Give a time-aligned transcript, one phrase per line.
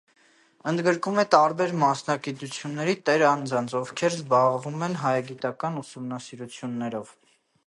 [0.69, 7.19] Ընդգրկում է տարբեր մասնագիտությունների տեր անձանց, ովքեր զբաղվում են հայագիտական ուսումնասիրություններով։